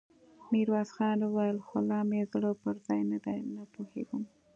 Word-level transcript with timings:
ميرويس 0.51 0.89
خان 0.95 1.19
وويل: 1.23 1.57
خو 1.67 1.77
لا 1.89 1.99
مې 2.09 2.21
زړه 2.31 2.51
پر 2.61 2.75
ځای 2.85 3.01
نه 3.11 3.17
دی، 3.25 3.37
نه 3.53 3.63
پوهېږم! 3.73 4.23